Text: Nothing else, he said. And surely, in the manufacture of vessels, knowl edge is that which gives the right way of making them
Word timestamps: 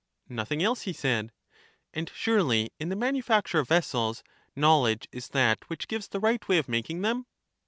Nothing 0.29 0.63
else, 0.63 0.81
he 0.89 0.93
said. 0.93 1.31
And 1.93 2.09
surely, 2.11 2.71
in 2.79 2.89
the 2.89 2.95
manufacture 2.95 3.59
of 3.59 3.67
vessels, 3.67 4.23
knowl 4.55 4.87
edge 4.87 5.07
is 5.11 5.27
that 5.27 5.69
which 5.69 5.87
gives 5.87 6.07
the 6.07 6.19
right 6.19 6.47
way 6.47 6.57
of 6.57 6.67
making 6.67 7.03
them 7.03 7.27